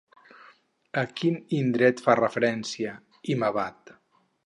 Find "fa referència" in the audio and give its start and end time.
2.07-2.99